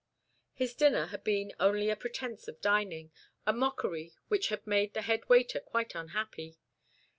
His 0.53 0.73
dinner 0.73 1.05
had 1.13 1.23
been 1.23 1.53
only 1.59 1.91
a 1.91 1.95
pretence 1.95 2.47
of 2.47 2.59
dining, 2.59 3.11
a 3.45 3.53
mockery 3.53 4.15
which 4.29 4.47
had 4.47 4.65
made 4.65 4.95
the 4.95 5.03
head 5.03 5.29
waiter 5.29 5.59
quite 5.59 5.93
unhappy. 5.93 6.57